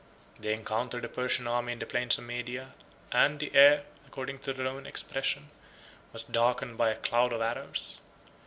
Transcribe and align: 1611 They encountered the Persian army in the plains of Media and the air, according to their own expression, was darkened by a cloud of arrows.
1611 0.37 0.41
They 0.41 0.59
encountered 0.59 1.01
the 1.03 1.15
Persian 1.15 1.45
army 1.45 1.73
in 1.73 1.77
the 1.77 1.85
plains 1.85 2.17
of 2.17 2.23
Media 2.23 2.73
and 3.11 3.39
the 3.39 3.55
air, 3.55 3.83
according 4.07 4.39
to 4.39 4.51
their 4.51 4.65
own 4.65 4.87
expression, 4.87 5.51
was 6.11 6.23
darkened 6.23 6.75
by 6.75 6.89
a 6.89 6.95
cloud 6.95 7.31
of 7.31 7.41
arrows. 7.41 7.99